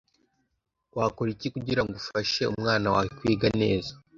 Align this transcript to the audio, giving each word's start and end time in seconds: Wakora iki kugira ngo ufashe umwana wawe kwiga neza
Wakora 0.97 1.29
iki 1.35 1.47
kugira 1.55 1.81
ngo 1.83 1.93
ufashe 2.01 2.41
umwana 2.53 2.87
wawe 2.93 3.09
kwiga 3.17 3.47
neza 3.61 3.91